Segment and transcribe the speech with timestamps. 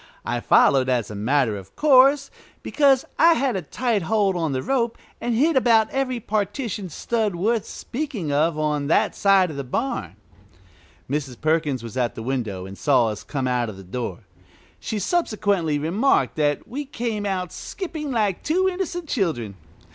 [0.25, 2.31] I followed, as a matter of course,
[2.63, 7.35] because I had a tight hold on the rope, and hit about every partition stud
[7.35, 10.15] worth speaking of on that side of the barn.
[11.07, 11.39] Mrs.
[11.39, 14.21] Perkins was at the window and saw us come out of the door.
[14.79, 19.53] She subsequently remarked that we came out skipping like two innocent children.